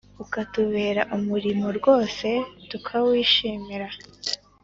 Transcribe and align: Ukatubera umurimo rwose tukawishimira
Ukatubera 0.23 1.01
umurimo 1.17 1.67
rwose 1.77 2.27
tukawishimira 2.69 3.87